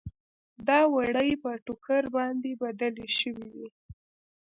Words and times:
دا 0.67 0.79
وړۍ 0.93 1.31
په 1.43 1.51
ټوکر 1.65 2.03
باندې 2.15 2.51
بدلې 2.61 3.07
شوې 3.19 3.47
دي. 3.53 3.67